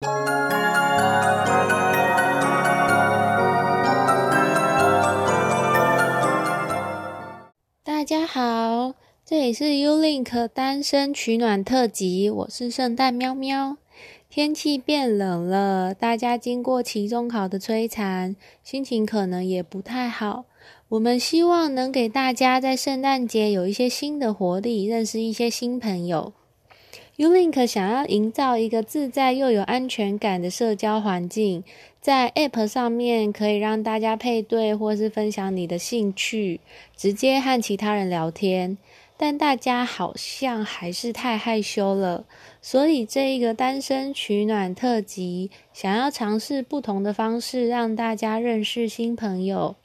[0.00, 0.08] 大
[8.06, 8.94] 家好，
[9.26, 13.76] 这里是 Ulink 单身取暖特辑，我是圣诞喵喵。
[14.30, 20.46] 天气变冷了，大家经过期中考的摧残，心情可能也不太好。
[20.88, 26.32] 我们希望能给大家在圣诞节有一些新的活力，认识一些新朋友。
[27.20, 31.62] Ulink 想要营造一个自在又有安全感的社交环境，
[32.00, 36.60] 在 App 上面可以让大家配对或是分享你的兴趣，
[36.96, 38.78] 直接和其他人聊天。
[39.18, 42.24] 但大家好像还是太害羞了，
[42.62, 49.76] 所以这一个单身取暖特辑，想要尝试不同的方式，让大家认识新朋友。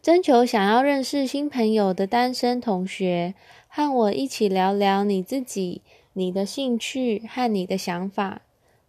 [0.00, 3.34] 征求想要认识新朋友的单身同学，
[3.66, 5.82] 和我一起聊聊你自己。
[6.18, 8.40] 你的兴趣和你的想法，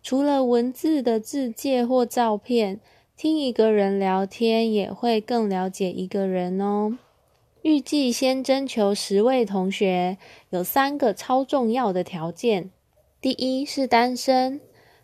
[0.02, 2.80] 除了文字的字介或照片，
[3.18, 6.98] 听一个人聊天也会更了解一个人哦。
[7.64, 10.18] 预计先征求十位同学，
[10.52, 12.72] 有三个超重要的条件：
[13.20, 14.62] 第一是单身，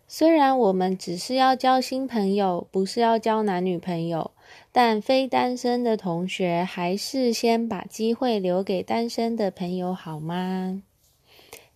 [0.08, 4.30] 虽然我们只是要交新朋友，不是要交男女朋友，
[4.72, 10.82] 但非单身的同学还是先把机会留给单身的朋友好吗？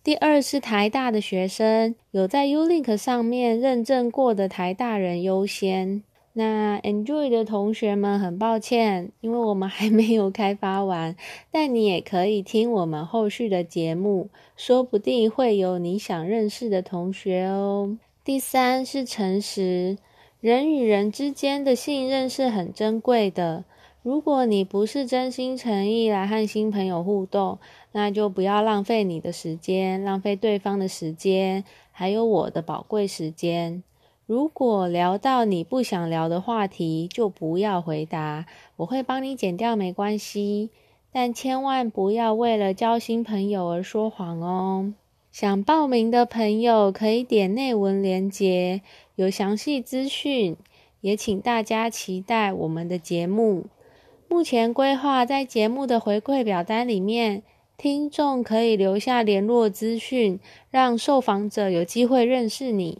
[0.01, 6.03] 第二是台大的学生，有在 Ulink 上面认证过的台大人优先。
[6.33, 11.17] 那 Enjoy 的同学们，很抱歉，因为我们还没有开发完，
[11.51, 17.97] 但你也可以听我们后续的节目，说不定会有你想认识的同学哦。
[18.23, 19.97] 第三是诚实，
[20.39, 23.65] 人与人之间的信任是很珍贵的。
[24.01, 27.59] 如果你不是真心诚意来和新朋友互动，
[27.91, 33.83] 那就不要浪费你的时间，浪费对方的时间，还有我的宝贵时间。
[34.25, 38.45] 如果聊到你不想聊的话题，就不要回答，
[38.77, 40.69] 我会帮你剪掉，没关系。
[41.11, 44.93] 但千万不要为了交新朋友而说谎哦。
[45.31, 48.81] 想报名的朋友可以点内文链接，
[49.15, 50.55] 有详细资讯。
[51.01, 53.67] 也请大家期待我们的节目。
[54.29, 57.41] 目前规划在节目的回馈表单里面，
[57.75, 62.99] 听众可以留下联络资讯，让受访者有机会认识你；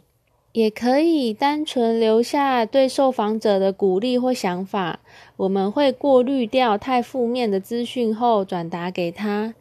[0.50, 4.98] 也可以单纯留下对受访者的鼓励或想法，
[5.36, 9.54] 我们会过滤掉太负面的资讯后转达给他。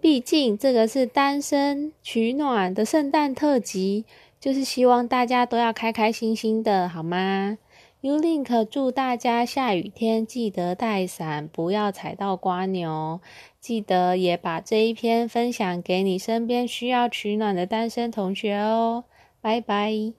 [0.00, 4.04] 毕竟这个是单身取暖的圣诞特辑，
[4.38, 7.58] 就是希望大家都要开开心心的，好吗
[8.02, 13.20] ？Ulink 祝大家下雨天记得带伞，不要踩到瓜牛。
[13.60, 19.04] 记得也把这一篇分享给你身边需要取暖的单身同学哦。
[19.40, 20.12] 拜拜。